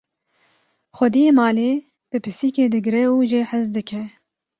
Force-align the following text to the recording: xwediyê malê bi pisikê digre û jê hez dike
xwediyê 0.97 1.31
malê 1.39 1.71
bi 2.09 2.17
pisikê 2.25 2.65
digre 2.73 3.03
û 3.15 3.15
jê 3.31 3.41
hez 3.51 3.65
dike 3.75 4.03